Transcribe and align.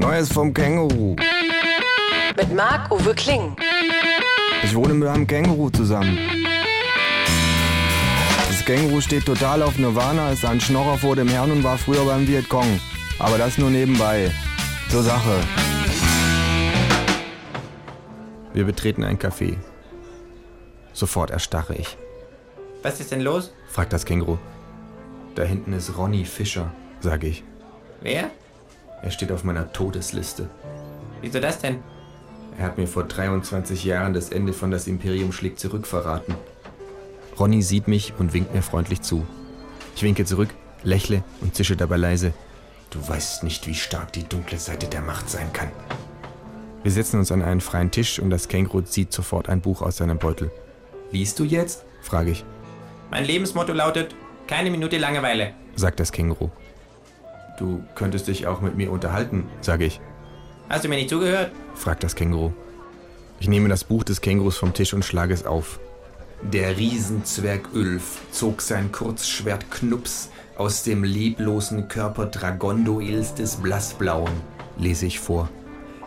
Neues 0.00 0.32
vom 0.32 0.54
Känguru. 0.54 1.14
Mit 2.34 2.54
Marc-Uwe 2.54 3.14
Kling. 3.14 3.54
Ich 4.64 4.74
wohne 4.74 4.94
mit 4.94 5.06
einem 5.06 5.26
Känguru 5.26 5.68
zusammen. 5.68 6.18
Das 8.48 8.64
Känguru 8.64 9.02
steht 9.02 9.26
total 9.26 9.62
auf 9.62 9.76
Nirvana, 9.76 10.30
ist 10.32 10.46
ein 10.46 10.58
Schnorrer 10.58 10.96
vor 10.96 11.16
dem 11.16 11.28
Herrn 11.28 11.50
und 11.50 11.62
war 11.62 11.76
früher 11.76 12.02
beim 12.06 12.26
Vietcong. 12.26 12.80
Aber 13.18 13.36
das 13.36 13.58
nur 13.58 13.68
nebenbei. 13.68 14.30
Zur 14.88 15.02
Sache. 15.02 15.38
Wir 18.54 18.64
betreten 18.64 19.04
ein 19.04 19.18
Café. 19.18 19.58
Sofort 20.94 21.30
erstarre 21.30 21.74
ich. 21.74 21.98
Was 22.82 23.00
ist 23.00 23.12
denn 23.12 23.20
los? 23.20 23.52
fragt 23.68 23.92
das 23.92 24.06
Känguru. 24.06 24.38
Da 25.34 25.42
hinten 25.42 25.74
ist 25.74 25.94
Ronny 25.98 26.24
Fischer, 26.24 26.72
sage 27.00 27.26
ich. 27.26 27.44
Wer? 28.00 28.30
Er 29.02 29.10
steht 29.10 29.32
auf 29.32 29.44
meiner 29.44 29.72
Todesliste. 29.72 30.48
Wieso 31.20 31.40
das 31.40 31.58
denn? 31.58 31.78
Er 32.58 32.66
hat 32.66 32.78
mir 32.78 32.86
vor 32.86 33.04
23 33.04 33.84
Jahren 33.84 34.12
das 34.12 34.28
Ende 34.30 34.52
von 34.52 34.70
Das 34.70 34.86
Imperium 34.86 35.32
schlägt 35.32 35.58
zurück 35.60 35.86
verraten. 35.86 36.34
Ronny 37.38 37.62
sieht 37.62 37.88
mich 37.88 38.12
und 38.18 38.32
winkt 38.34 38.54
mir 38.54 38.62
freundlich 38.62 39.00
zu. 39.00 39.26
Ich 39.96 40.02
winke 40.02 40.24
zurück, 40.24 40.50
lächle 40.82 41.22
und 41.40 41.54
zische 41.54 41.76
dabei 41.76 41.96
leise. 41.96 42.32
Du 42.90 43.06
weißt 43.06 43.44
nicht, 43.44 43.66
wie 43.66 43.74
stark 43.74 44.12
die 44.12 44.24
dunkle 44.28 44.58
Seite 44.58 44.86
der 44.88 45.00
Macht 45.00 45.30
sein 45.30 45.52
kann. 45.52 45.68
Wir 46.82 46.90
setzen 46.90 47.18
uns 47.18 47.30
an 47.30 47.42
einen 47.42 47.60
freien 47.60 47.90
Tisch 47.90 48.18
und 48.18 48.30
das 48.30 48.48
Känguru 48.48 48.80
zieht 48.82 49.12
sofort 49.12 49.48
ein 49.48 49.60
Buch 49.60 49.80
aus 49.82 49.98
seinem 49.98 50.18
Beutel. 50.18 50.50
Liest 51.12 51.38
du 51.38 51.44
jetzt? 51.44 51.84
frage 52.02 52.30
ich, 52.30 52.44
Mein 53.10 53.24
Lebensmotto 53.24 53.72
lautet: 53.72 54.14
keine 54.46 54.70
Minute 54.70 54.98
Langeweile. 54.98 55.52
sagt 55.76 56.00
das 56.00 56.10
Känguru. 56.12 56.50
Du 57.60 57.84
könntest 57.94 58.26
dich 58.26 58.46
auch 58.46 58.62
mit 58.62 58.76
mir 58.76 58.90
unterhalten, 58.90 59.44
sage 59.60 59.84
ich, 59.84 60.00
Hast 60.70 60.84
du 60.84 60.88
mir 60.88 60.96
nicht 60.96 61.10
zugehört? 61.10 61.52
fragt 61.74 62.02
das 62.02 62.14
Känguru. 62.16 62.52
Ich 63.38 63.48
nehme 63.48 63.68
das 63.68 63.84
Buch 63.84 64.02
des 64.02 64.20
Kängurus 64.20 64.56
vom 64.56 64.72
Tisch 64.72 64.94
und 64.94 65.04
schlage 65.04 65.34
es 65.34 65.44
auf. 65.44 65.78
Der 66.42 66.78
Riesenzwerg 66.78 67.74
Ulf 67.74 68.22
zog 68.30 68.62
sein 68.62 68.92
Kurzschwert 68.92 69.70
Knups 69.70 70.30
aus 70.56 70.84
dem 70.84 71.04
leblosen 71.04 71.88
Körper 71.88 72.26
Dragondoils 72.26 73.34
des 73.34 73.56
Blassblauen, 73.56 74.32
lese 74.78 75.04
ich 75.06 75.20
vor. 75.20 75.50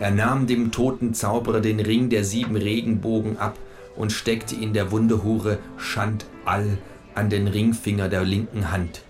Er 0.00 0.10
nahm 0.10 0.46
dem 0.48 0.72
toten 0.72 1.14
Zauberer 1.14 1.60
den 1.60 1.78
Ring 1.78 2.10
der 2.10 2.24
sieben 2.24 2.56
Regenbogen 2.56 3.38
ab 3.38 3.56
und 3.94 4.10
steckte 4.10 4.56
ihn 4.56 4.72
der 4.72 4.90
Wunderhure 4.90 5.58
Schand 5.76 6.26
all 6.44 6.78
an 7.14 7.30
den 7.30 7.46
Ringfinger 7.46 8.08
der 8.08 8.24
linken 8.24 8.72
Hand. 8.72 9.02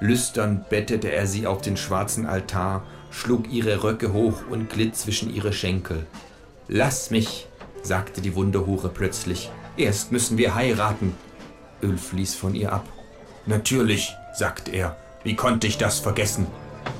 Lüstern 0.00 0.64
bettete 0.68 1.12
er 1.12 1.26
sie 1.26 1.46
auf 1.46 1.62
den 1.62 1.76
schwarzen 1.76 2.26
Altar, 2.26 2.84
schlug 3.10 3.50
ihre 3.50 3.82
Röcke 3.82 4.12
hoch 4.12 4.42
und 4.50 4.70
glitt 4.70 4.96
zwischen 4.96 5.32
ihre 5.32 5.52
Schenkel. 5.52 6.06
Lass 6.68 7.10
mich, 7.10 7.46
sagte 7.82 8.20
die 8.20 8.34
Wunderhure 8.34 8.88
plötzlich. 8.88 9.50
Erst 9.76 10.12
müssen 10.12 10.38
wir 10.38 10.54
heiraten. 10.54 11.14
Ulf 11.82 12.12
ließ 12.12 12.34
von 12.34 12.54
ihr 12.54 12.72
ab. 12.72 12.86
Natürlich, 13.46 14.14
sagte 14.34 14.70
er. 14.70 14.96
Wie 15.22 15.36
konnte 15.36 15.66
ich 15.66 15.78
das 15.78 16.00
vergessen? 16.00 16.46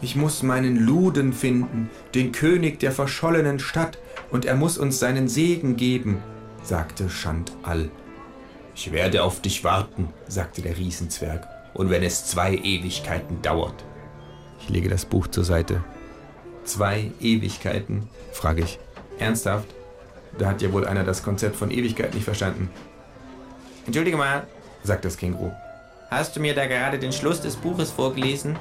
Ich 0.03 0.17
muss 0.17 0.42
meinen 0.42 0.77
Luden 0.77 1.33
finden, 1.33 1.91
den 2.15 2.33
König 2.33 2.81
der 2.81 2.92
verschollenen 2.92 3.59
Stadt, 3.59 3.98
und 4.31 4.45
er 4.45 4.55
muss 4.55 4.78
uns 4.78 4.98
seinen 4.98 5.28
Segen 5.28 5.77
geben, 5.77 6.22
sagte 6.62 7.11
Schandall. 7.11 7.91
Ich 8.75 8.92
werde 8.92 9.22
auf 9.22 9.41
dich 9.41 9.62
warten, 9.62 10.09
sagte 10.27 10.62
der 10.62 10.77
Riesenzwerg, 10.77 11.47
und 11.75 11.91
wenn 11.91 12.03
es 12.03 12.27
zwei 12.27 12.55
Ewigkeiten 12.55 13.42
dauert. 13.42 13.84
Ich 14.61 14.69
lege 14.69 14.89
das 14.89 15.05
Buch 15.05 15.27
zur 15.27 15.44
Seite. 15.44 15.83
Zwei 16.64 17.11
Ewigkeiten? 17.20 18.08
frage 18.33 18.62
ich. 18.62 18.78
Ernsthaft? 19.19 19.69
Da 20.39 20.47
hat 20.47 20.62
ja 20.62 20.72
wohl 20.72 20.86
einer 20.86 21.05
das 21.05 21.22
Konzept 21.22 21.56
von 21.56 21.70
Ewigkeit 21.70 22.14
nicht 22.14 22.25
verstanden, 22.25 22.70
Entschuldige 23.86 24.16
mal, 24.16 24.47
sagt 24.82 25.04
das 25.04 25.16
Känguru. 25.16 25.53
hast 26.10 26.37
du 26.37 26.41
mir 26.41 26.54
da 26.54 26.66
gerade 26.66 26.99
den 26.99 27.12
Schluss 27.12 27.41
des 27.41 27.56
Buches 27.56 27.91
vorgelesen? 27.91 28.56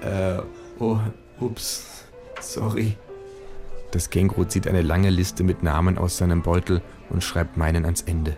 Äh, 0.00 0.40
oh, 0.78 0.98
ups, 1.40 2.04
sorry. 2.40 2.96
Das 3.90 4.08
Känguru 4.08 4.44
zieht 4.44 4.66
eine 4.66 4.82
lange 4.82 5.10
Liste 5.10 5.44
mit 5.44 5.62
Namen 5.62 5.98
aus 5.98 6.16
seinem 6.16 6.42
Beutel 6.42 6.80
und 7.10 7.22
schreibt 7.22 7.56
meinen 7.56 7.84
ans 7.84 8.02
Ende. 8.02 8.36